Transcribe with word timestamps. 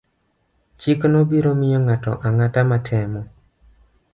Chikno 0.79 1.19
biro 1.29 1.51
miyo 1.59 1.79
ng'ato 1.85 2.13
ang'ata 2.27 2.61
matemo 2.71 3.21